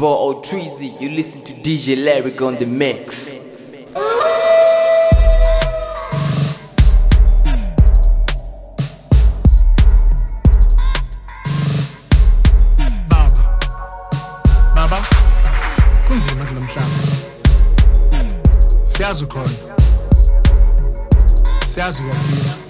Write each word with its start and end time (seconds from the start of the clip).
or 0.00 0.42
Treasy. 0.42 0.88
You 1.00 1.10
listen 1.10 1.42
to 1.44 1.52
DJ 1.52 1.96
Lyric 2.02 2.40
on 2.42 2.56
the 2.56 2.66
mix. 2.66 3.34
siyazi 18.84 19.24
ukhona 19.24 19.50
siyazi 21.64 22.02
uyasizwa 22.02 22.65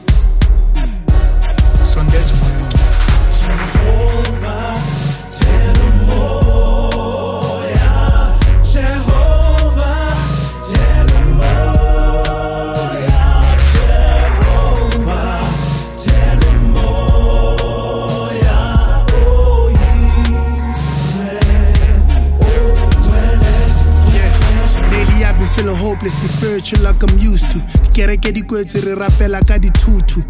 spiritual 26.60 26.92
like 26.92 27.02
I'm 27.02 27.18
used 27.18 27.50
to. 27.50 27.58
Kereke 27.92 28.32
di 28.32 28.42
kwetse 28.42 28.80
re 28.80 28.94
rapela 28.94 29.40
ka 29.46 29.58
ditutu. 29.58 30.24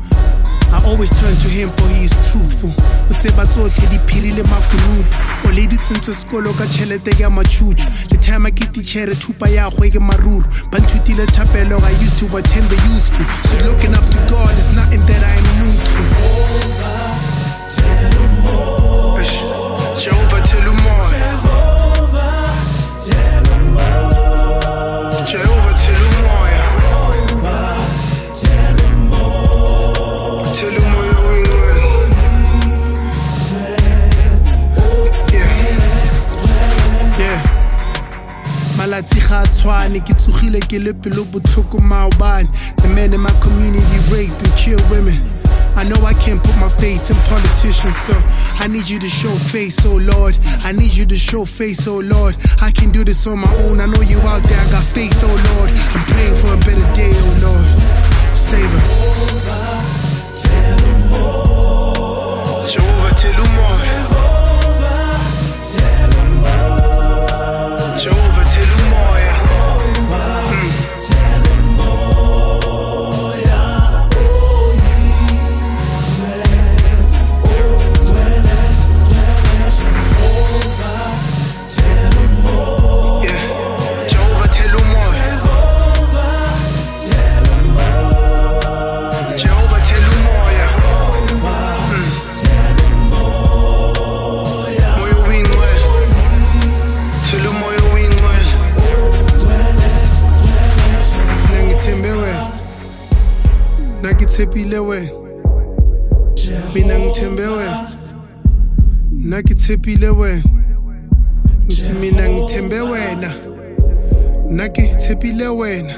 I 0.72 0.82
always 0.84 1.10
turn 1.20 1.36
to 1.36 1.48
him 1.48 1.70
for 1.70 1.88
he 1.88 2.04
is 2.04 2.10
truthful. 2.30 2.70
O 3.10 3.14
tseba 3.14 3.46
tsohle 3.46 3.88
di 3.88 3.98
phirile 4.06 4.42
makunutu. 4.42 5.16
O 5.46 5.50
le 5.50 5.66
di 5.66 5.76
tsentse 5.76 6.12
sekolo 6.12 6.52
ka 6.56 6.66
tšhelete 6.66 7.20
ya 7.20 7.30
machuchu. 7.30 7.86
Le 8.10 8.16
time 8.18 8.50
ke 8.50 8.66
tichere 8.72 9.14
thupa 9.14 9.48
ya 9.48 9.70
gwe 9.70 9.90
ke 9.90 10.00
maruru. 10.00 10.44
Ba 10.70 10.78
nthutile 10.78 11.26
thapelo 11.26 11.78
I 11.82 11.90
used 12.02 12.18
to 12.18 12.36
attend 12.36 12.68
the 12.68 12.76
youth 12.88 13.02
school. 13.06 13.26
So 13.26 13.58
looking 13.70 13.94
up 13.94 14.04
to 14.04 14.18
God 14.28 14.58
is 14.58 14.74
nothing 14.74 15.06
that 15.06 15.22
I 15.22 15.30
am 15.30 15.44
new 15.60 15.72
to. 15.72 16.02
Jehovah 19.96 20.42
tell 20.42 20.70
umoya. 20.70 21.10
Jehovah 21.10 21.62
tell 25.26 25.46
umoya. 25.46 25.65
Ga 39.28 39.42
a 39.42 39.46
tshwane 39.46 40.00
ke 40.00 40.14
tsogile 40.14 40.60
ke 40.60 40.78
le 40.78 40.92
pelo 40.92 41.24
botlhoko 41.24 41.78
maobane 41.78 42.48
the 42.82 42.88
men 42.88 43.12
in 43.12 43.20
my 43.20 43.30
community 43.40 43.98
rape 44.12 44.30
and 44.30 44.52
kill 44.54 44.80
women 44.90 45.18
I 45.76 45.84
know 45.84 46.00
I 46.06 46.14
can't 46.14 46.42
put 46.42 46.56
my 46.56 46.70
faith 46.70 47.10
in 47.10 47.16
politicians, 47.28 47.98
so 47.98 48.14
I 48.64 48.66
need 48.66 48.88
you 48.88 48.98
to 48.98 49.06
show 49.06 49.28
face, 49.28 49.84
oh 49.84 49.98
Lord. 49.98 50.34
I 50.64 50.72
need 50.72 50.96
you 50.96 51.04
to 51.04 51.16
show 51.16 51.44
face, 51.44 51.86
oh 51.86 51.98
Lord. 51.98 52.34
I 52.62 52.70
can 52.70 52.90
do 52.90 53.04
this 53.04 53.26
on 53.26 53.40
my 53.40 53.54
own. 53.64 53.82
I 53.82 53.84
know 53.84 54.00
you 54.00 54.18
out 54.20 54.42
there. 54.44 54.58
I 54.58 54.70
got 54.70 54.82
faith, 54.82 55.12
oh 55.22 55.28
Lord. 55.28 55.70
I'm 55.92 56.02
praying 56.06 56.34
for 56.36 56.54
a 56.54 56.56
better 56.64 56.94
day, 56.96 57.12
oh 57.12 57.38
Lord. 57.44 57.64
Save 58.34 58.72
us. 58.80 58.96
Jehovah, 62.72 63.14
tell 63.14 64.25
Nakithembile 104.02 104.78
wena. 104.78 105.10
Mina 106.74 106.98
ngithembe 106.98 107.46
wena. 107.46 107.90
Nakithembile 109.12 110.10
wena. 110.10 110.42
Ngithi 111.64 111.92
mina 112.00 112.28
ngithembe 112.28 112.80
wena. 112.80 113.32
Nakithembile 114.50 115.48
wena. 115.48 115.94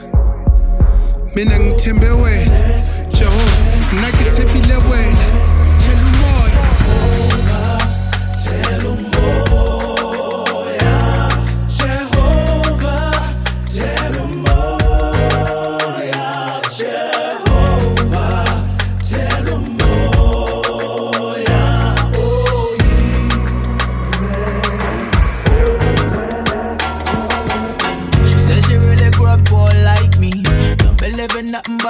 Mina 1.35 1.61
ngithembe 1.61 2.11
wena. 2.11 2.59
Jehova, 3.13 3.57
nakithembile 4.01 4.75
wena. 4.75 5.38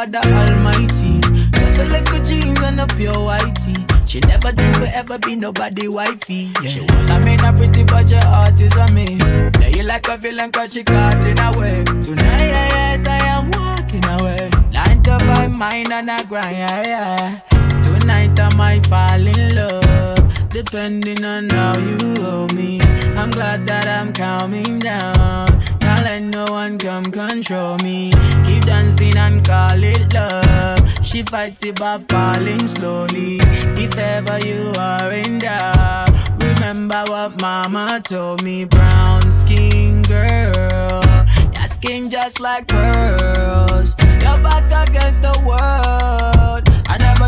In 0.04 0.10
nothing 0.10 0.31
but 0.32 0.54
the 0.54 0.54
Almighty. 0.54 1.20
Just 1.59 1.78
a 1.78 1.84
little 1.84 2.25
jeans 2.25 2.60
and 2.60 2.81
a 2.81 2.86
pure 2.86 3.14
whitey. 3.14 3.76
She 4.09 4.20
never 4.20 4.53
dreamed 4.53 4.76
forever 4.76 5.19
be 5.19 5.36
nobody 5.36 5.88
wifey. 5.88 6.53
Yeah. 6.62 6.70
She 6.70 6.81
wanna 6.81 7.20
me 7.25 7.36
not 7.36 7.56
pretty, 7.56 7.84
but 7.84 8.08
your 8.08 8.20
heart 8.20 8.60
is 8.60 8.75
a 8.75 8.91
miss. 8.92 9.22
Play 9.56 9.72
you 9.76 9.82
like 9.82 10.08
a 10.08 10.16
villain, 10.16 10.53
cause 10.53 10.72
she 10.72 10.84
caught 10.84 11.25
in 11.25 11.38
a 11.38 11.58
way. 11.58 11.84
Tonight 12.03 13.06
I 13.08 13.19
am 13.26 13.50
walking 13.50 14.04
away. 14.04 14.50
Nine 14.72 15.03
to 15.03 15.19
five, 15.19 15.56
mine 15.56 15.92
and 15.92 16.10
I 16.10 16.22
grind, 16.25 16.56
yeah, 16.56 17.41
yeah. 17.53 17.81
Tonight 17.81 18.38
I 18.38 18.54
might 18.56 18.87
fall 18.87 19.26
in 19.26 19.54
love. 19.54 20.07
Depending 20.50 21.25
on 21.25 21.50
how 21.50 21.76
you 21.78 22.22
hold 22.22 22.54
me. 22.54 22.81
I'm 23.16 23.31
glad 23.31 23.66
that 23.66 23.86
I'm 23.86 24.12
calming 24.12 24.78
down. 24.78 25.47
Can't 25.78 26.04
let 26.04 26.22
no 26.22 26.47
one 26.47 26.78
come 26.78 27.04
control 27.10 27.76
me. 27.78 28.12
Keep 28.44 28.64
dancing 28.64 29.16
and 29.16 29.44
call 29.44 29.82
it 29.82 30.12
love. 30.14 31.04
She 31.04 31.22
fights 31.22 31.62
it 31.64 31.78
by 31.78 31.98
falling 31.98 32.66
slowly. 32.66 33.38
If 33.76 33.97
ever 33.97 34.38
you 34.47 34.72
are 34.78 35.12
in 35.12 35.38
doubt, 35.38 36.10
remember 36.38 37.04
what 37.08 37.41
mama 37.41 38.00
told 38.03 38.42
me. 38.42 38.64
Brown 38.64 39.31
skin 39.31 40.03
girl, 40.03 41.04
your 41.54 41.66
skin 41.66 42.10
just 42.10 42.41
like 42.41 42.69
pearls. 42.69 43.97
Your 43.98 44.38
back 44.42 44.88
against 44.88 45.22
the 45.22 45.34
world. 45.47 46.68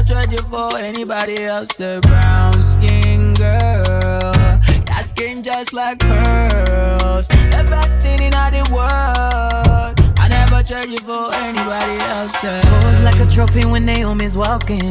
I 0.00 0.02
never 0.02 0.14
trade 0.14 0.32
you 0.32 0.48
for 0.48 0.78
anybody 0.78 1.44
else. 1.44 1.78
A 1.78 2.00
brown 2.00 2.62
skin 2.62 3.34
girl. 3.34 4.34
Your 4.88 5.02
skin 5.02 5.42
just 5.42 5.74
like 5.74 5.98
pearls. 5.98 7.28
The 7.28 7.66
best 7.68 8.00
thing 8.00 8.22
in 8.22 8.32
all 8.32 8.50
the 8.50 8.64
world. 8.72 10.00
I 10.18 10.28
never 10.28 10.62
trade 10.62 10.88
you 10.88 11.00
for 11.00 11.34
anybody 11.34 11.98
else. 12.14 12.34
Pose 12.40 13.00
like 13.00 13.20
a 13.20 13.26
trophy 13.26 13.66
when 13.66 13.84
Naomi's 13.84 14.38
walking. 14.38 14.90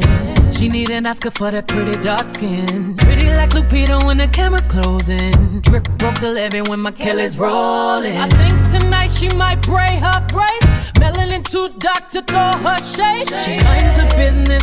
She 0.51 0.69
need 0.69 0.91
an 0.91 1.07
Oscar 1.07 1.31
for 1.31 1.49
that 1.49 1.67
pretty 1.67 1.99
dark 2.01 2.29
skin. 2.29 2.95
Pretty 2.97 3.33
like 3.33 3.49
Lupita 3.51 4.05
when 4.05 4.17
the 4.17 4.27
camera's 4.27 4.67
closing. 4.67 5.61
Drip 5.61 5.89
broke 5.97 6.19
the 6.19 6.33
levy 6.33 6.61
when 6.61 6.81
my 6.81 6.91
Kelly's 6.91 7.35
rolling. 7.35 8.15
I 8.15 8.27
think 8.27 8.83
tonight 8.83 9.09
she 9.09 9.29
might 9.29 9.61
braid 9.63 10.01
her 10.01 10.27
braids. 10.27 10.91
Melanin 10.99 11.43
too 11.43 11.69
dark 11.79 12.09
to 12.09 12.21
throw 12.21 12.51
her 12.51 12.77
shade. 12.77 13.27
She 13.39 13.59
minds 13.63 13.95
her 13.95 14.09
business 14.15 14.58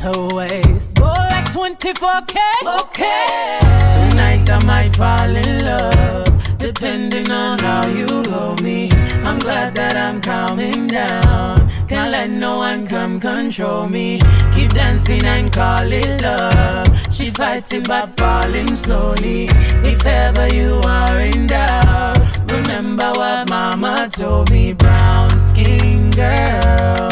at 0.00 0.14
her 0.14 0.28
waist. 0.34 0.98
Like 0.98 1.46
24K. 1.46 2.36
Okay. 2.80 3.58
Tonight 3.92 4.50
I 4.50 4.64
might 4.64 4.96
fall 4.96 5.36
in 5.36 5.64
love, 5.64 6.58
depending 6.58 7.30
on 7.30 7.58
how 7.58 7.86
you 7.86 8.06
hold 8.30 8.62
me. 8.62 8.90
I'm 9.24 9.38
glad 9.38 9.74
that 9.74 9.96
I'm 9.96 10.20
calming 10.20 10.88
down. 10.88 11.70
Can't 11.88 12.12
let 12.12 12.30
no 12.30 12.58
one 12.58 12.86
come 12.86 13.18
control 13.20 13.88
me. 13.88 14.20
Keep 14.54 14.70
dancing 14.70 15.24
and 15.24 15.52
call 15.52 15.90
it 15.90 16.22
love. 16.22 16.86
She 17.12 17.30
fighting 17.30 17.82
but 17.82 18.16
falling 18.16 18.74
slowly. 18.76 19.48
If 19.84 20.04
ever 20.06 20.48
you 20.54 20.80
are 20.84 21.18
in 21.18 21.46
doubt, 21.46 22.18
remember 22.50 23.10
what 23.12 23.48
mama 23.48 24.08
told 24.12 24.50
me. 24.50 24.72
Brown 24.72 25.38
skin 25.40 26.10
girl 26.10 27.10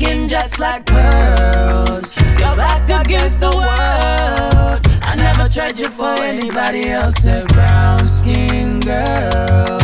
skin 0.00 0.28
just 0.28 0.58
like 0.58 0.86
pearls. 0.86 2.14
You're 2.40 2.56
backed 2.56 2.90
against 2.90 3.38
the 3.40 3.50
world. 3.50 4.80
I 5.02 5.14
never 5.14 5.46
tried 5.46 5.78
you 5.78 5.88
for 5.88 6.14
anybody 6.32 6.88
else. 6.88 7.26
A 7.26 7.44
brown 7.48 8.08
skin 8.08 8.80
girl. 8.80 9.78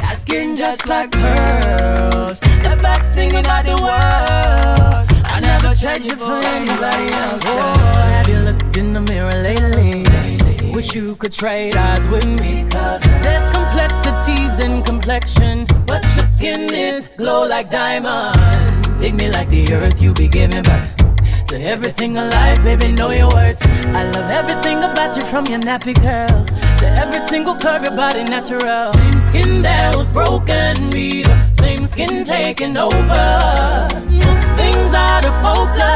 That 0.00 0.14
skin 0.16 0.54
just 0.54 0.86
like 0.86 1.10
pearls. 1.10 2.38
The 2.38 2.78
best 2.80 3.12
thing 3.12 3.34
in 3.34 3.42
the 3.42 3.78
world. 3.86 5.04
I 5.34 5.40
never 5.40 5.74
tried 5.74 6.06
you 6.06 6.14
for 6.14 6.38
anybody 6.58 7.08
else. 7.24 7.42
Oh, 7.46 7.74
have 8.14 8.28
you 8.28 8.38
looked 8.48 8.76
in 8.76 8.92
the 8.92 9.00
mirror 9.00 9.42
lately? 9.48 10.04
Wish 10.72 10.94
you 10.94 11.16
could 11.16 11.32
trade 11.32 11.76
eyes 11.76 12.06
with 12.08 12.26
me. 12.26 12.62
Because 12.64 13.02
there's 13.24 13.46
complexities 13.52 14.60
in 14.60 14.82
complexion, 14.84 15.66
but 15.86 16.04
your 16.14 16.24
skin 16.24 16.72
is 16.72 17.08
glow 17.16 17.44
like 17.44 17.68
diamonds. 17.68 18.75
Dig 19.00 19.14
me 19.14 19.30
like 19.30 19.48
the 19.48 19.72
earth, 19.72 20.00
you 20.02 20.12
be 20.14 20.28
giving 20.28 20.62
birth. 20.62 20.96
To 21.48 21.60
everything 21.60 22.16
alive, 22.16 22.62
baby, 22.64 22.92
know 22.92 23.10
your 23.10 23.28
worth. 23.28 23.58
I 24.00 24.02
love 24.10 24.30
everything 24.30 24.78
about 24.78 25.16
you 25.16 25.24
from 25.24 25.46
your 25.46 25.60
nappy 25.60 25.94
curls 25.94 26.48
to 26.80 26.86
every 26.86 27.20
single 27.28 27.56
curve, 27.56 27.82
your 27.84 27.96
body 27.96 28.24
natural. 28.24 28.92
Same 28.92 29.20
skin 29.20 29.60
that 29.62 29.96
was 29.96 30.10
broken, 30.12 30.90
be 30.90 31.22
the 31.22 31.48
same 31.50 31.86
skin 31.86 32.24
taking 32.24 32.76
over. 32.76 33.88
Most 34.10 34.48
things 34.60 34.92
out 34.94 35.24
of 35.24 35.34
focus 35.40 35.95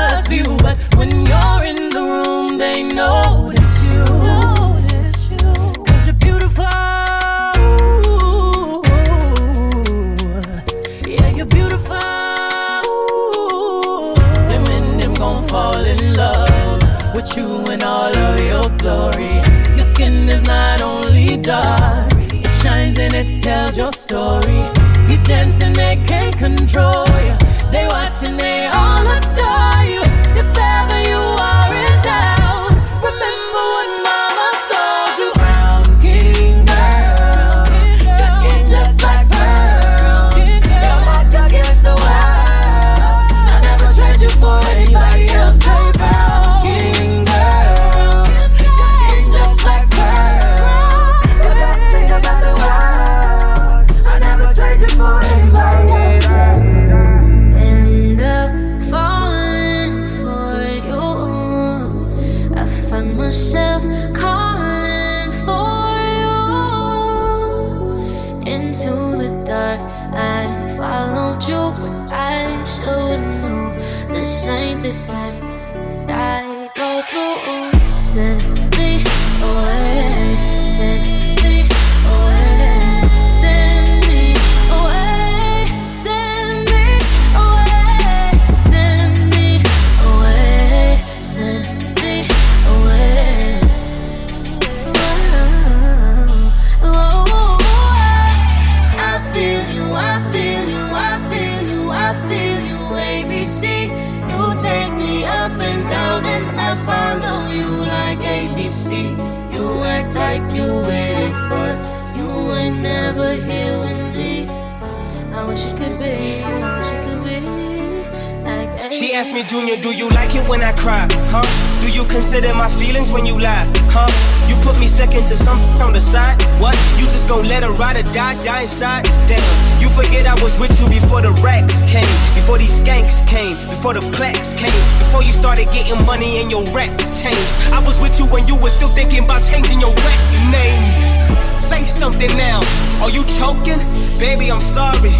She 119.00 119.14
asked 119.14 119.32
me, 119.32 119.40
Junior, 119.42 119.80
do 119.80 119.96
you 119.96 120.10
like 120.10 120.36
it 120.36 120.44
when 120.46 120.60
I 120.60 120.76
cry? 120.76 121.08
Huh? 121.32 121.40
Do 121.80 121.88
you 121.88 122.04
consider 122.04 122.52
my 122.52 122.68
feelings 122.68 123.10
when 123.10 123.24
you 123.24 123.32
lie? 123.32 123.64
Huh? 123.88 124.04
You 124.44 124.60
put 124.60 124.78
me 124.78 124.86
second 124.86 125.24
to 125.32 125.36
some 125.40 125.56
on 125.80 125.94
the 125.94 126.00
side? 126.04 126.36
What? 126.60 126.76
You 127.00 127.08
just 127.08 127.26
gon' 127.26 127.48
let 127.48 127.62
her 127.64 127.72
ride 127.80 127.96
or 127.96 128.04
die, 128.12 128.36
die 128.44 128.68
inside? 128.68 129.08
Damn, 129.24 129.40
you 129.80 129.88
forget 129.88 130.28
I 130.28 130.36
was 130.44 130.60
with 130.60 130.76
you 130.76 130.86
before 130.92 131.24
the 131.24 131.32
racks 131.40 131.80
came, 131.88 132.04
before 132.36 132.58
these 132.58 132.76
skanks 132.76 133.24
came, 133.24 133.56
before 133.72 133.96
the 133.96 134.04
plaques 134.12 134.52
came, 134.52 134.84
before 135.00 135.24
you 135.24 135.32
started 135.32 135.72
getting 135.72 135.96
money 136.04 136.36
and 136.44 136.52
your 136.52 136.68
raps 136.76 137.08
changed. 137.16 137.56
I 137.72 137.80
was 137.80 137.96
with 138.04 138.20
you 138.20 138.28
when 138.28 138.46
you 138.46 138.60
were 138.60 138.68
still 138.68 138.92
thinking 138.92 139.24
about 139.24 139.40
changing 139.48 139.80
your 139.80 139.96
rap 139.96 140.20
name. 140.52 141.49
Say 141.60 141.84
something 141.84 142.30
now. 142.36 142.60
Are 143.02 143.10
you 143.10 143.24
choking? 143.38 143.80
Baby, 144.18 144.50
I'm 144.50 144.60
sorry. 144.60 145.12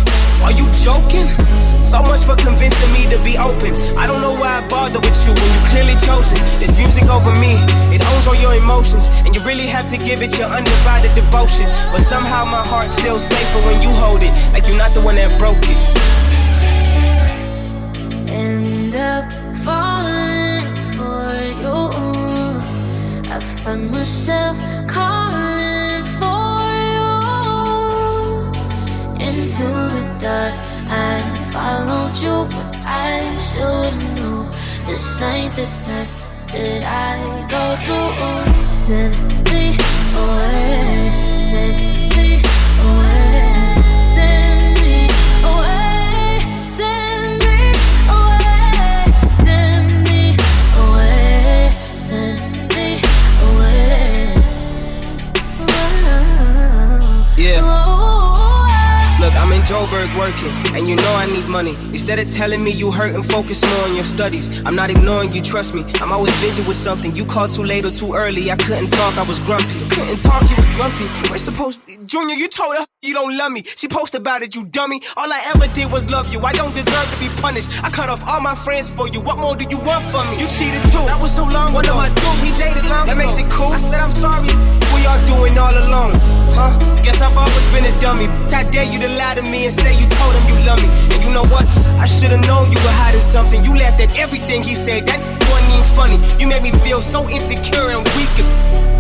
Are 0.43 0.53
you 0.53 0.67
joking? 0.75 1.29
So 1.85 2.03
much 2.03 2.25
for 2.25 2.37
convincing 2.37 2.93
me 2.93 3.05
to 3.13 3.19
be 3.25 3.37
open. 3.37 3.73
I 3.97 4.07
don't 4.07 4.21
know 4.21 4.33
why 4.35 4.61
I 4.61 4.69
bother 4.69 5.01
with 5.01 5.19
you 5.27 5.33
when 5.33 5.51
you 5.53 5.63
clearly 5.69 5.97
chosen. 6.01 6.39
This 6.61 6.73
music 6.77 7.09
over 7.09 7.33
me, 7.41 7.57
it 7.93 8.01
owns 8.13 8.27
all 8.27 8.35
your 8.35 8.55
emotions, 8.55 9.09
and 9.25 9.35
you 9.35 9.41
really 9.43 9.67
have 9.67 9.87
to 9.89 9.99
give 9.99 10.23
it 10.23 10.39
your 10.39 10.49
undivided 10.49 11.15
devotion. 11.15 11.67
But 11.93 12.03
somehow 12.03 12.45
my 12.45 12.63
heart 12.63 12.95
feels 12.95 13.25
safer 13.25 13.61
when 13.67 13.83
you 13.83 13.91
hold 13.91 14.23
it, 14.23 14.33
like 14.53 14.67
you're 14.69 14.79
not 14.79 14.93
the 14.93 15.03
one 15.03 15.17
that 15.17 15.31
broke 15.39 15.65
it. 15.69 15.79
end 18.29 18.95
up 18.95 19.31
falling 19.65 20.65
for 20.97 21.27
you. 21.63 21.79
I 23.35 23.41
find 23.63 23.91
myself 23.91 24.57
calling 24.89 25.30
into 29.61 29.95
the 29.95 30.03
dark. 30.21 30.55
I 30.89 31.21
followed 31.53 32.17
you, 32.25 32.37
but 32.53 32.77
I 32.87 33.21
should 33.47 33.95
know 34.17 34.45
this 34.87 35.23
ain't 35.23 35.53
the 35.53 35.67
time 35.85 36.09
that 36.53 36.83
I 36.85 37.17
go 37.49 37.65
through. 37.85 38.13
Send 38.73 39.15
me 39.51 39.63
away, 40.17 41.11
send 41.51 41.77
me 42.17 42.29
away, 42.87 43.10
Joburg 60.01 60.19
working, 60.19 60.77
and 60.77 60.89
you 60.89 60.97
know 60.97 61.15
I 61.15 61.27
need 61.27 61.47
money. 61.47 61.75
Instead 61.93 62.19
of 62.19 62.33
telling 62.33 62.63
me 62.63 62.71
you 62.71 62.91
hurt 62.91 63.15
and 63.15 63.25
focus 63.25 63.63
more 63.63 63.85
on 63.85 63.95
your 63.95 64.05
studies, 64.05 64.63
I'm 64.67 64.75
not 64.75 64.91
ignoring 64.91 65.33
you, 65.33 65.43
trust 65.43 65.75
me. 65.75 65.85
I'm 66.01 66.13
always 66.13 66.39
busy 66.41 66.63
with 66.67 66.77
something. 66.77 67.15
You 67.15 67.25
called 67.25 67.51
too 67.51 67.63
late 67.63 67.85
or 67.85 67.91
too 67.91 68.15
early. 68.15 68.51
I 68.51 68.57
couldn't 68.57 68.91
talk, 68.91 69.17
I 69.19 69.23
was 69.23 69.39
grumpy. 69.41 69.67
Couldn't 69.91 70.21
talk, 70.21 70.43
you 70.49 70.57
were 70.57 70.75
grumpy. 70.77 71.05
We're 71.31 71.39
supposed 71.39 71.81
Junior, 72.07 72.35
you 72.35 72.49
told 72.49 72.77
her 72.77 72.87
you 73.03 73.15
don't 73.15 73.33
love 73.37 73.51
me. 73.51 73.65
She 73.65 73.89
posted 73.89 74.21
about 74.21 74.43
it, 74.43 74.55
you 74.55 74.65
dummy. 74.69 75.01
All 75.17 75.27
I 75.27 75.41
ever 75.55 75.67
did 75.73 75.91
was 75.91 76.11
love 76.11 76.29
you. 76.33 76.41
I 76.45 76.53
don't 76.53 76.75
deserve 76.75 77.09
to 77.09 77.17
be 77.19 77.33
punished. 77.41 77.83
I 77.83 77.89
cut 77.89 78.09
off 78.13 78.21
all 78.29 78.41
my 78.41 78.55
friends 78.55 78.93
for 78.93 79.09
you. 79.09 79.21
What 79.21 79.39
more 79.39 79.57
do 79.57 79.65
you 79.67 79.81
want 79.81 80.05
from 80.13 80.29
me? 80.29 80.37
You 80.37 80.47
cheated 80.47 80.85
too. 80.93 81.01
That 81.09 81.17
was 81.17 81.35
so 81.35 81.43
long 81.49 81.73
What 81.73 81.89
am 81.89 81.97
I 81.97 82.13
doing? 82.13 82.39
We 82.45 82.53
dated 82.61 82.85
long 82.93 83.09
That 83.09 83.17
makes 83.17 83.41
it 83.41 83.49
cool. 83.49 83.73
I 83.73 83.81
said 83.81 84.05
I'm 84.05 84.13
sorry. 84.13 84.53
We 84.93 85.03
are 85.09 85.17
doing 85.27 85.57
all 85.57 85.73
alone. 85.73 86.13
Huh? 86.53 86.71
Guess 87.01 87.25
I've 87.25 87.33
always 87.33 87.67
been 87.73 87.89
a 87.89 87.95
dummy. 88.05 88.29
How 88.53 88.69
dare 88.69 88.85
you 88.85 89.01
to 89.01 89.11
lie 89.17 89.35
to 89.35 89.43
me 89.49 89.65
and 89.65 89.73
say 89.73 89.97
you 89.97 90.07
told 90.21 90.37
him 90.37 90.45
you 90.47 90.59
love 90.69 90.79
me? 90.79 90.93
And 91.17 91.25
you 91.25 91.31
know 91.33 91.49
what? 91.49 91.65
I 91.97 92.07
should've 92.07 92.45
known 92.45 92.69
you 92.69 92.79
were 92.85 92.97
hiding 93.01 93.25
something. 93.25 93.65
You 93.65 93.75
laughed 93.81 94.05
at 94.05 94.13
everything 94.21 94.61
he 94.63 94.77
said. 94.77 95.09
That 95.09 95.19
wasn't 95.49 95.73
even 95.73 95.89
funny. 95.97 96.19
You 96.37 96.53
made 96.53 96.63
me 96.63 96.71
feel 96.85 97.01
so 97.01 97.25
insecure 97.33 97.91
and 97.91 98.05
weak 98.13 98.31
as. 98.37 98.47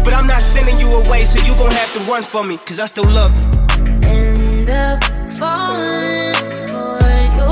But 0.02 0.16
I'm 0.16 0.26
not 0.26 0.40
sending 0.40 0.80
you 0.80 0.88
away, 0.88 1.28
so 1.28 1.36
you 1.44 1.52
gon' 1.60 1.70
have 1.70 1.92
to 1.92 2.00
run 2.08 2.24
from 2.24 2.48
me, 2.48 2.56
cause 2.64 2.80
I 2.80 2.86
still 2.86 3.04
love 3.12 3.36
you 3.36 3.59
myself 4.80 5.00
falling 5.38 6.34
for 6.68 6.98
you. 7.36 7.50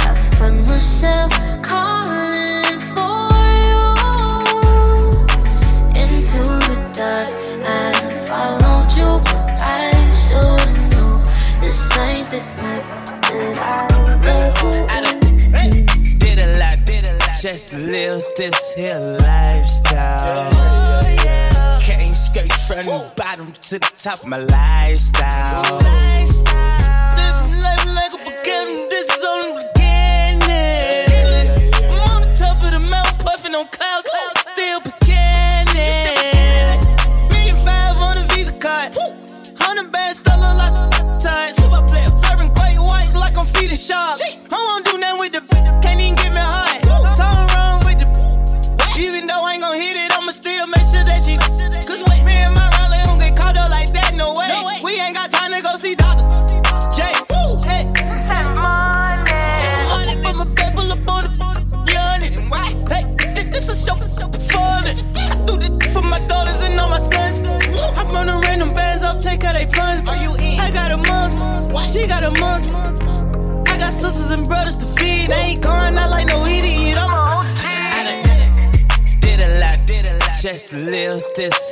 I 0.00 0.14
find 0.36 0.66
myself 0.66 1.32
calling 1.62 2.80
for 2.92 3.30
you 3.64 3.80
into 6.02 6.42
the 6.68 6.78
dark. 6.92 7.32
I 7.64 8.16
followed 8.26 8.90
you, 8.98 9.10
but 9.24 9.44
I 9.62 10.12
should 10.22 10.70
know 10.92 11.12
this 11.60 11.80
ain't 11.98 12.28
the 12.30 12.40
type. 12.56 12.86
that 13.30 13.58
I 13.58 14.04
will. 14.22 14.50
Did 16.18 16.38
a 16.38 16.58
lot, 16.58 16.84
did 16.84 17.06
a 17.06 17.18
just 17.40 17.72
live 17.72 18.22
this 18.36 18.74
here 18.74 19.00
lifestyle. 19.20 20.79
Done 22.82 23.00
Woo. 23.00 23.10
bottom 23.14 23.52
to 23.52 23.78
the 23.78 23.92
top, 23.98 24.26
my 24.26 24.38
lifestyle. 24.38 25.80
Life, 25.80 26.44
life 27.62 27.86
like 27.86 28.14
a 28.14 28.18
beginning. 28.24 28.89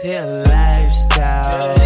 here 0.02 0.44
lifestyle. 0.46 1.76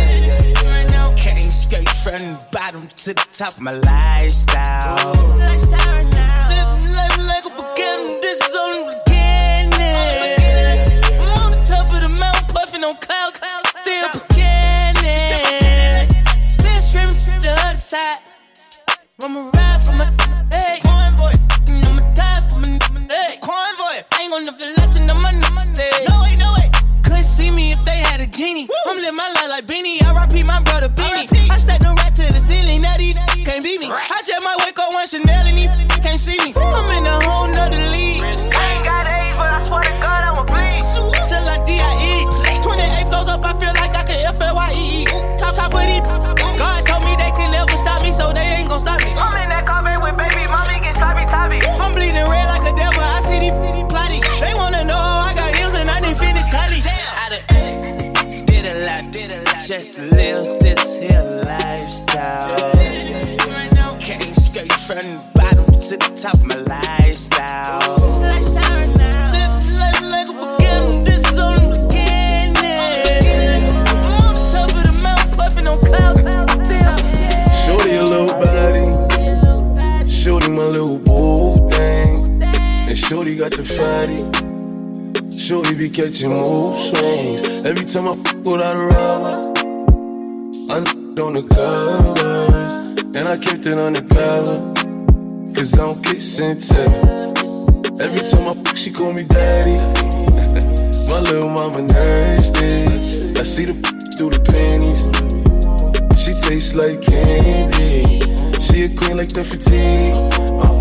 Can't 1.17 1.53
straight 1.53 1.89
from 1.89 2.19
the 2.19 2.41
bottom 2.51 2.89
to 2.89 3.15
the 3.15 3.27
top 3.33 3.61
my 3.61 3.73
lifestyle. 3.73 5.33
just 59.67 59.97
live 59.97 60.59
this 60.59 60.99
here 60.99 61.45
lifestyle. 61.47 62.73
Came 64.01 64.35
straight 64.35 64.73
from 64.73 64.97
the 64.97 65.23
bottom 65.35 65.65
to 65.65 65.97
the 65.97 66.11
top 66.21 66.35
of 66.35 66.47
my 66.47 66.57
lifestyle. 66.67 67.97
Shorty 77.65 77.95
a 77.95 78.05
little 78.05 78.35
body, 78.41 80.09
shorty 80.09 80.51
my 80.51 80.65
little 80.65 80.99
boo 80.99 81.69
thing, 81.69 82.43
and 82.43 82.99
shorty 82.99 83.37
got 83.37 83.53
the 83.53 83.63
fatty. 83.63 84.23
Shorty 85.39 85.75
be 85.77 85.89
catching 85.89 86.31
moves 86.31 86.91
swings. 86.91 87.43
Every 87.65 87.87
time 87.87 88.09
I 88.09 88.17
fuck 88.17 88.45
with 88.45 88.61
out 88.61 88.77
rubber 88.77 89.52
on 91.19 91.35
the 91.35 91.43
covers, 91.43 92.75
and 93.17 93.29
I 93.29 93.37
kept 93.37 93.67
it 93.67 93.79
on 93.79 93.93
the 93.93 94.03
cover. 94.03 94.73
Cause 95.55 95.75
I 95.75 95.79
don't 95.79 96.03
kissing 96.05 96.59
tell. 96.59 98.01
Every 98.01 98.21
time 98.21 98.49
I 98.49 98.55
fuck, 98.55 98.77
she 98.77 98.91
call 98.91 99.13
me 99.13 99.25
daddy. 99.25 99.77
My 101.09 101.21
little 101.21 101.51
mama 101.51 101.83
nasty. 101.83 103.33
I 103.39 103.43
see 103.45 103.67
the 103.67 103.75
through 104.17 104.31
the 104.31 104.41
panties. 104.41 105.05
She 106.17 106.33
tastes 106.49 106.77
like 106.77 107.01
candy. 107.03 108.21
She 108.61 108.85
a 108.85 108.89
queen 108.97 109.17
like 109.19 109.29
the 109.29 109.45
fatigue 109.45 110.15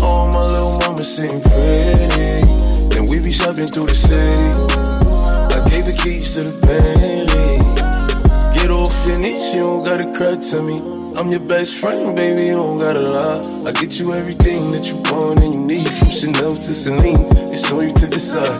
oh, 0.02 0.24
uh, 0.24 0.32
my 0.32 0.46
little 0.46 0.78
mama 0.80 1.04
sitting 1.04 1.40
pretty. 1.42 2.96
And 2.96 3.08
we 3.08 3.22
be 3.22 3.32
shopping 3.32 3.66
through 3.66 3.86
the 3.86 3.94
city. 3.94 4.48
I 5.52 5.60
gave 5.68 5.84
the 5.84 5.98
keys 6.02 6.34
to 6.34 6.44
the 6.44 6.66
Bentley 6.66 7.51
your 9.06 9.18
niche, 9.18 9.54
you 9.54 9.60
don't 9.60 9.84
gotta 9.84 10.12
cry 10.12 10.36
to 10.36 10.62
me. 10.62 10.78
I'm 11.16 11.30
your 11.30 11.40
best 11.40 11.74
friend, 11.76 12.14
baby, 12.16 12.46
you 12.46 12.54
don't 12.54 12.78
gotta 12.78 13.00
lie. 13.00 13.40
I 13.66 13.72
get 13.72 13.98
you 13.98 14.12
everything 14.12 14.70
that 14.72 14.86
you 14.88 14.96
want 15.10 15.40
and 15.40 15.54
you 15.54 15.60
need, 15.62 15.88
from 15.88 16.08
Chanel 16.08 16.52
to 16.52 16.74
Celine. 16.74 17.26
It's 17.52 17.70
on 17.72 17.88
you 17.88 17.94
to 17.94 18.06
decide. 18.06 18.58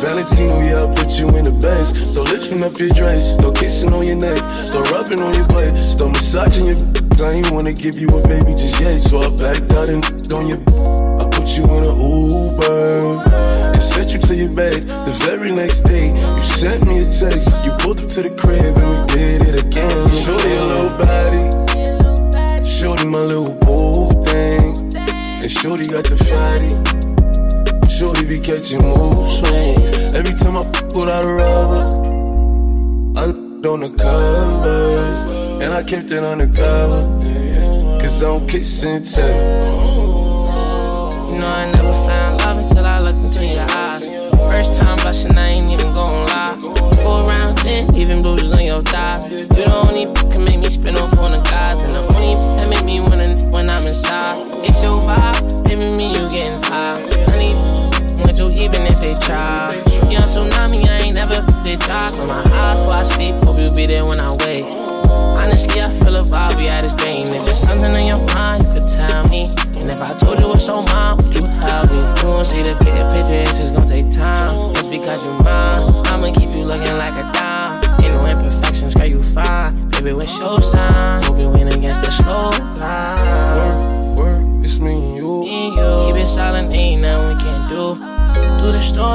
Valentino, 0.00 0.60
yeah, 0.60 0.84
I 0.84 0.94
put 0.94 1.18
you 1.18 1.28
in 1.36 1.44
the 1.44 1.56
best. 1.60 2.14
So 2.14 2.22
lifting 2.22 2.62
up 2.62 2.78
your 2.78 2.90
dress, 2.90 3.34
start 3.34 3.56
kissing 3.56 3.92
on 3.92 4.04
your 4.04 4.16
neck, 4.16 4.38
start 4.52 4.90
rubbing 4.90 5.20
on 5.20 5.34
your 5.34 5.46
butt, 5.46 5.72
start 5.76 6.12
massaging 6.12 6.66
your. 6.66 6.76
I 7.16 7.32
ain't 7.32 7.50
wanna 7.50 7.72
give 7.72 7.98
you 7.98 8.08
a 8.08 8.20
baby 8.28 8.52
just 8.52 8.80
yet, 8.80 9.00
so 9.00 9.18
I 9.20 9.30
backed 9.30 9.72
out 9.72 9.88
and 9.88 10.04
on 10.32 10.48
your. 10.48 10.60
I 11.20 11.28
put 11.30 11.48
you 11.56 11.64
in 11.64 11.84
a 11.84 11.92
Uber 11.96 13.35
sent 13.86 14.12
you 14.12 14.18
to 14.18 14.34
your 14.34 14.50
bed. 14.50 14.82
The 14.88 15.14
very 15.24 15.52
next 15.52 15.82
day, 15.82 16.08
you 16.10 16.42
sent 16.42 16.86
me 16.86 17.00
a 17.00 17.04
text. 17.04 17.48
You 17.64 17.72
pulled 17.78 18.00
up 18.02 18.08
to 18.10 18.22
the 18.22 18.30
crib 18.30 18.76
and 18.76 18.88
we 18.90 18.98
did 19.14 19.42
it 19.48 19.64
again. 19.64 20.08
Shorty 20.24 20.48
your 20.48 20.66
little 20.72 20.94
body, 20.98 21.44
shorty 22.64 23.06
my 23.06 23.20
little 23.20 23.54
boo 23.64 24.10
thing, 24.24 24.92
and 25.42 25.50
shorty 25.50 25.86
got 25.86 26.04
the 26.04 26.18
fatty. 26.28 26.70
Shorty 27.96 28.26
be 28.26 28.38
catching 28.40 28.82
moves, 28.82 29.38
swings. 29.38 30.12
Every 30.12 30.34
time 30.34 30.56
I 30.58 30.64
pull 30.92 31.08
out 31.08 31.24
a 31.24 31.32
rubber, 31.32 31.82
I 33.16 33.46
on 33.66 33.80
the 33.80 33.90
covers, 33.90 35.18
and 35.62 35.72
I 35.74 35.82
kept 35.82 36.10
it 36.10 36.22
undercover. 36.22 37.02
Cause 38.00 38.22
I'm 38.22 38.46
kissing 38.46 39.02
tell. 39.02 39.96
You 41.30 41.38
know 41.40 41.46
I 41.46 41.72
never 41.72 41.85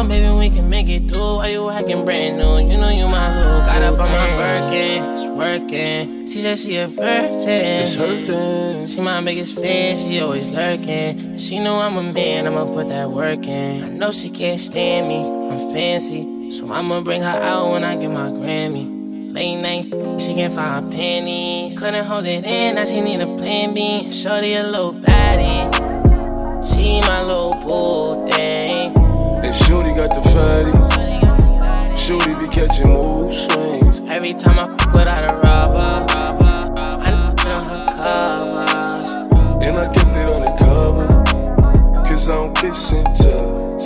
on, 0.02 0.08
baby, 0.08 0.30
we 0.30 0.50
can 0.50 0.70
make 0.70 0.90
it 0.90 1.08
through. 1.08 1.38
Why 1.38 1.50
you 1.50 1.70
acting 1.70 2.04
brand 2.04 2.38
new? 2.38 2.58
You 2.58 2.78
know 2.78 2.90
you 2.90 3.08
my 3.08 3.36
little 3.36 3.60
Got 3.62 3.84
up 3.84 4.00
on 4.00 4.10
my 4.10 4.30
Birkin, 4.36 5.04
it's 5.12 5.28
working. 5.28 6.28
She 6.28 6.42
said 6.42 6.58
she 6.58 6.78
a 6.78 6.88
virgin. 6.88 7.48
It's 7.48 7.96
hurting. 7.96 8.88
She 8.88 9.00
my 9.00 9.22
biggest 9.22 9.60
fan, 9.60 9.96
she 9.96 10.20
always 10.20 10.52
lurking. 10.52 11.38
She 11.38 11.60
know 11.60 11.76
I'm 11.76 11.98
a 11.98 12.04
man, 12.04 12.48
I'ma 12.48 12.66
put 12.66 12.88
that 12.88 13.12
work 13.12 13.46
in. 13.46 13.84
I 13.84 13.90
know 13.90 14.12
she 14.12 14.30
can't 14.32 14.60
stand 14.60 15.08
me, 15.08 15.20
I'm 15.20 15.72
fancy. 15.72 16.50
So 16.50 16.72
I'ma 16.72 17.02
bring 17.02 17.22
her 17.22 17.40
out 17.52 17.72
when 17.72 17.84
I 17.84 17.96
get 17.96 18.10
my 18.10 18.30
Grammy. 18.30 19.34
Late 19.34 19.62
night, 19.62 19.86
she 20.20 20.34
can 20.34 20.52
find 20.52 20.86
her 20.86 20.92
panties. 20.92 21.78
Couldn't 21.78 22.06
hold 22.06 22.26
it 22.26 22.44
in, 22.44 22.76
now 22.76 22.86
she 22.86 23.02
need 23.02 23.22
a 23.22 23.28
plan 23.38 23.74
B. 23.76 24.12
Shorty 24.12 24.56
a 24.56 24.64
little 24.64 24.94
baddie. 24.94 25.70
She 26.74 27.02
my 27.02 27.22
little 27.22 27.54
boo 27.54 28.28
thing. 28.32 28.71
And 29.52 29.66
Shorty 29.66 29.94
got 29.94 30.16
the 30.16 30.22
fatty. 30.32 30.72
Shorty 31.98 32.36
be 32.36 32.48
catching 32.48 32.88
mood 32.88 33.34
swings. 33.34 34.00
Every 34.08 34.34
time 34.34 34.58
I 34.58 34.78
fuck 34.78 34.94
without 34.94 35.26
a 35.26 35.34
rubber, 35.36 36.06
I 36.10 37.10
know 37.12 37.36
on 37.52 37.66
her 37.68 37.86
covers. 37.92 39.12
And 39.62 39.78
I 39.78 39.94
kept 39.94 40.16
it 40.16 40.30
undercover. 40.30 41.06
Cause 42.08 42.30
I 42.30 42.36
don't 42.36 42.56
kiss 42.56 42.94
and 42.94 43.14
tell. 43.14 43.78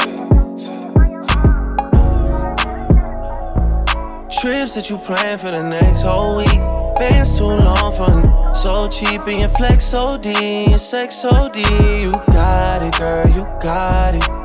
Trips 4.29 4.75
that 4.75 4.87
you 4.91 4.99
plan 4.99 5.39
for 5.39 5.49
the 5.49 5.63
next 5.63 6.03
whole 6.03 6.37
week. 6.37 6.61
Bands 6.99 7.39
too 7.39 7.45
long 7.45 7.91
for 7.91 8.53
so 8.53 8.87
cheap 8.87 9.25
and 9.25 9.39
your 9.39 9.49
flex 9.49 9.95
OD, 9.95 10.27
your 10.27 10.77
sex 10.77 11.25
OD. 11.25 11.57
You 11.57 12.11
got 12.31 12.83
it, 12.83 12.95
girl, 12.99 13.27
you 13.29 13.45
got 13.59 14.13
it. 14.13 14.44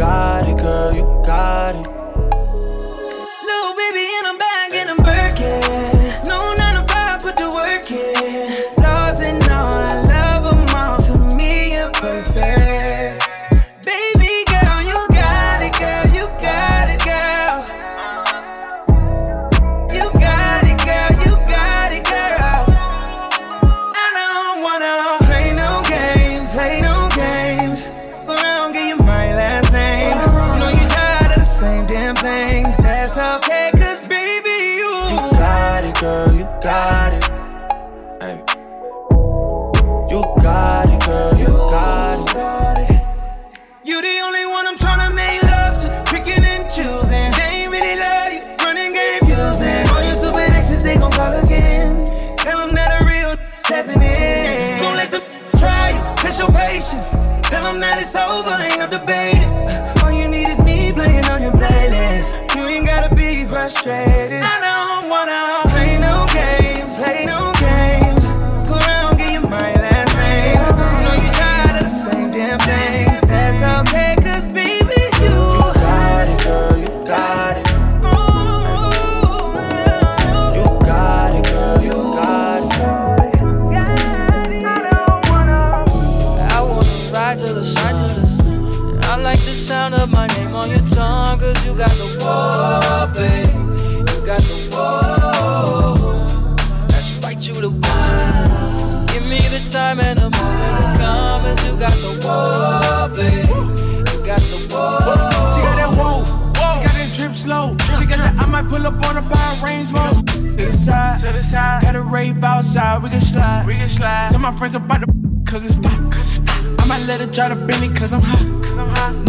Got 0.00 0.48
it, 0.48 0.56
girl, 0.56 0.94
you 0.94 1.02
got 1.26 1.74
it. 1.74 1.99
That 57.80 57.98
it's 57.98 58.14
over, 58.14 58.52
ain't 58.60 58.76
no 58.76 58.86
debating. 58.86 59.48
All 60.04 60.12
you 60.12 60.28
need 60.28 60.52
is 60.52 60.60
me 60.60 60.92
playing 60.92 61.24
on 61.32 61.40
your 61.40 61.52
playlist. 61.52 62.54
You 62.54 62.68
ain't 62.68 62.86
gotta 62.86 63.14
be 63.14 63.46
frustrated. 63.46 64.42
I 64.44 64.60
don't 64.60 65.08
wanna 65.08 65.69
got 91.80 91.96
the 91.96 92.04
whoa, 92.20 93.10
babe. 93.14 93.48
You 93.96 94.26
got 94.26 94.42
the 94.42 94.68
whoa. 94.70 96.26
That's 96.88 97.18
right, 97.24 97.40
you 97.40 97.54
the 97.54 97.70
one. 97.70 99.06
Give 99.06 99.24
me 99.24 99.40
the 99.48 99.66
time 99.72 99.98
and 99.98 100.18
the 100.18 100.28
moment 100.28 100.74
to 100.76 100.84
come, 101.00 101.42
as 101.48 101.64
you 101.64 101.72
got 101.80 101.96
the 102.04 102.12
whoa, 102.20 103.08
babe. 103.16 103.48
You 104.12 104.20
got 104.26 104.40
the 104.52 104.58
whoa. 104.68 105.00
She 105.54 105.60
got 105.64 105.76
that 105.80 105.92
whoa, 105.96 106.20
she 106.52 106.84
got 106.84 106.94
that 107.00 107.10
drip 107.14 107.34
slow. 107.34 107.76
She 107.96 108.04
got 108.04 108.18
that 108.18 108.38
I 108.38 108.44
might 108.44 108.68
pull 108.68 108.86
up 108.86 109.02
on 109.06 109.14
her 109.16 109.22
by 109.22 109.40
range 109.64 109.90
road. 109.90 110.26
To 110.26 110.66
the 110.66 110.72
side, 110.74 111.22
to 111.22 111.32
the 111.32 111.42
side. 111.42 111.80
Got 111.80 111.96
a 111.96 112.02
rave 112.02 112.44
outside, 112.44 113.02
we 113.02 113.08
can 113.08 113.22
slide. 113.22 113.64
We 113.66 113.76
can 113.76 113.88
slide. 113.88 114.28
Tell 114.28 114.40
my 114.40 114.52
friends 114.52 114.74
about 114.74 115.00
the 115.00 115.06
cause 115.48 115.64
it's 115.64 115.76
fly. 115.76 115.96
I 116.12 116.59
might 116.90 117.06
let 117.06 117.20
her 117.20 117.26
drive 117.26 117.56
the 117.56 117.66
Bentley 117.66 117.88
cause 117.94 118.12
I'm 118.12 118.20
hot. 118.20 118.42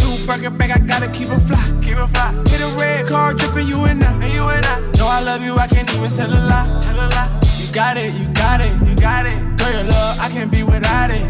New 0.02 0.26
burger 0.26 0.50
bag, 0.50 0.71
I 0.71 0.80
gotta 0.80 1.08
keep 1.12 1.30
it 1.30 1.39
fly. 1.45 1.62
Keep 1.86 1.97
it 1.97 2.10
fly. 2.10 2.34
Hit 2.50 2.60
a 2.60 2.69
red 2.76 3.08
car, 3.08 3.36
dripping 3.36 3.67
you 3.67 3.86
in 3.86 4.00
there. 4.00 4.10
And 4.10 4.34
you 4.34 4.50
in 4.50 4.62
there. 4.62 4.80
Know 4.97 5.06
I 5.06 5.21
love 5.21 5.43
you, 5.43 5.56
I 5.56 5.67
can't 5.67 5.88
even 5.93 6.10
tell 6.10 6.28
a 6.28 6.41
lie. 6.50 6.82
Tell 6.82 6.97
a 6.97 7.08
lie. 7.13 7.30
You 7.62 7.71
got 7.71 7.97
it, 7.97 8.15
you 8.15 8.28
got 8.34 8.62
it, 8.62 8.74
you 8.82 8.95
got 8.95 9.28
it. 9.28 9.38
Girl, 9.60 9.71
your 9.78 9.84
love, 9.84 10.19
I 10.19 10.30
can't 10.30 10.52
be 10.52 10.63
without 10.63 11.12
it. 11.12 11.21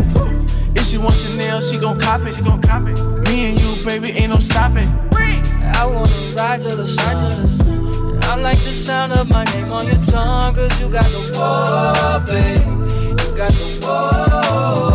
If 0.73 0.85
she 0.87 0.97
wants 0.97 1.19
Chanel, 1.27 1.59
she 1.59 1.77
gon' 1.77 1.99
cop 1.99 2.21
it. 2.21 2.35
She 2.37 2.41
gon' 2.41 2.61
cop 2.61 2.87
it. 2.87 2.97
Me 3.27 3.51
and 3.51 3.59
you, 3.59 3.69
baby, 3.83 4.11
ain't 4.11 4.31
no 4.31 4.39
stopping. 4.39 4.87
I 5.81 5.85
wanna 5.85 6.09
ride 6.37 6.61
to 6.61 6.75
the 6.75 6.87
sun 6.87 7.13
to 7.23 7.41
the 7.41 7.47
sun. 7.47 8.23
I 8.23 8.35
like 8.35 8.59
the 8.59 8.71
sound 8.71 9.11
of 9.11 9.29
my 9.29 9.43
name 9.51 9.69
on 9.73 9.85
your 9.85 10.01
tongue, 10.05 10.55
cause 10.55 10.79
you 10.79 10.87
got 10.89 11.05
the 11.05 11.21
whoa, 11.35 12.23
babe. 12.25 12.63
You 13.19 13.35
got 13.35 13.51
the 13.51 13.79
whoa. 13.83 14.90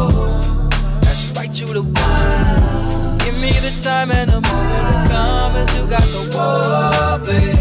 Right, 1.57 1.69
you 1.69 1.73
the 1.73 1.83
one. 1.83 3.19
Give 3.21 3.35
me 3.41 3.49
the 3.49 3.81
time 3.83 4.11
and 4.11 4.31
the 4.31 4.41
moment 4.43 4.89
to 4.89 5.09
come, 5.09 5.57
as 5.57 5.75
you 5.75 5.89
got 5.89 6.03
the 6.03 6.29
whoa, 6.35 7.19
babe. 7.25 7.57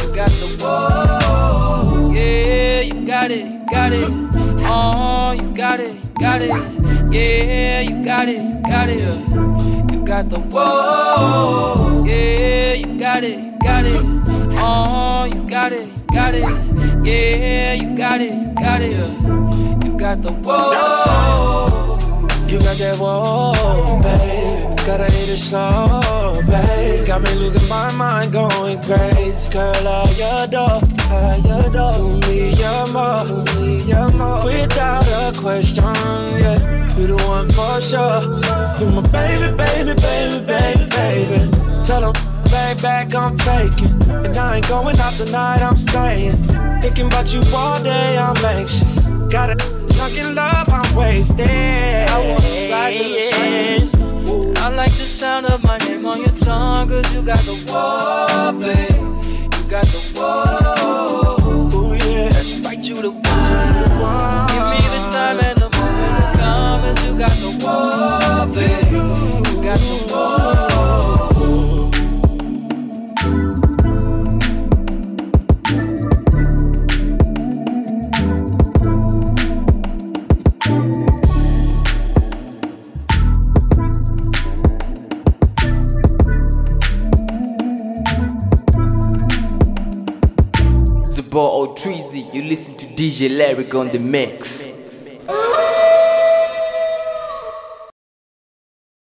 You 0.00 0.14
got 0.14 0.30
the 0.30 0.56
whoa. 0.58 2.12
Yeah, 2.14 2.80
you 2.80 3.06
got 3.06 3.30
it, 3.30 3.62
got 3.70 3.92
it. 3.92 4.08
Oh, 4.64 5.32
you 5.32 5.52
got 5.54 5.80
it, 5.80 6.14
got 6.14 6.40
it. 6.40 6.48
Yeah, 7.12 7.80
you 7.82 8.02
got 8.02 8.28
it, 8.30 8.62
got 8.62 8.88
it. 8.88 9.00
You 9.92 10.06
got 10.06 10.30
the 10.30 10.40
whoa. 10.50 12.04
Yeah, 12.06 12.72
you 12.72 12.98
got 12.98 13.22
it, 13.22 13.54
got 13.62 13.84
it. 13.84 14.02
Oh, 14.58 15.24
you 15.24 15.46
got 15.46 15.72
it, 15.72 15.88
got 16.06 16.34
it. 16.34 17.04
Yeah, 17.04 17.74
you 17.74 17.94
got 17.94 18.22
it, 18.22 18.54
got 18.54 18.80
it. 18.80 18.96
You 19.84 19.98
got 19.98 20.22
the 20.22 20.32
whoa. 20.42 21.75
Got 22.76 22.98
that 22.98 22.98
whoa, 22.98 24.00
babe. 24.02 24.76
Gotta 24.84 25.10
hit 25.10 25.30
it 25.30 25.38
slow, 25.38 26.34
babe. 26.46 27.06
Got 27.06 27.22
me 27.22 27.34
losing 27.36 27.66
my 27.70 27.90
mind, 27.92 28.32
going 28.32 28.82
crazy. 28.82 29.48
Girl, 29.50 29.72
I 29.88 30.44
adore, 30.44 30.80
I 31.08 31.40
adore. 31.64 31.96
You 31.96 32.20
need 32.28 32.58
your 32.58 32.86
more, 32.92 33.24
you 33.24 33.60
need 33.64 33.86
your 33.86 34.10
more. 34.12 34.44
Without 34.44 35.06
a 35.08 35.32
question, 35.40 35.84
yeah. 35.84 36.98
You 36.98 37.06
the 37.06 37.16
one 37.26 37.48
for 37.48 37.80
sure. 37.80 38.20
You're 38.78 38.92
my 38.92 39.08
baby, 39.08 39.56
baby, 39.56 39.94
baby, 39.98 40.44
baby, 40.44 40.84
baby. 40.90 41.50
Tell 41.80 42.12
them, 42.12 42.12
back, 42.50 42.82
back, 42.82 43.14
I'm 43.14 43.38
taking. 43.38 43.96
And 44.10 44.36
I 44.36 44.56
ain't 44.56 44.68
going 44.68 44.98
out 44.98 45.14
tonight, 45.14 45.62
I'm 45.62 45.76
staying. 45.76 46.36
Thinking 46.82 47.06
about 47.06 47.32
you 47.32 47.40
all 47.54 47.82
day, 47.82 48.18
I'm 48.18 48.36
anxious. 48.44 48.98
Got 49.30 49.48
in 50.16 50.34
love, 50.34 50.68
I'm 50.68 50.94
wasted. 50.96 51.48
I 51.48 52.18
wanna 52.28 52.72
ride 52.72 52.94
to 52.96 53.02
the 53.02 53.20
sun. 53.20 54.56
I 54.56 54.68
like 54.74 54.92
the 54.92 55.06
sound 55.06 55.46
of 55.46 55.62
my 55.62 55.78
name 55.78 56.06
on 56.06 56.18
your 56.18 56.36
tongue, 56.36 56.88
cause 56.88 57.12
you 57.12 57.22
got 57.22 57.40
the 57.40 57.54
whoa, 57.68 58.52
babe. 58.58 58.90
You 59.54 59.70
got 59.70 59.86
the 59.86 60.00
boy 60.14 60.95
DJ 93.16 93.34
Lyric 93.34 93.74
on 93.74 93.88
the 93.88 93.98
mix. 93.98 94.55